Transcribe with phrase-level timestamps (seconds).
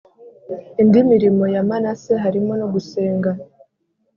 [0.81, 3.31] indi mirimo ya Manase harimo no gusenga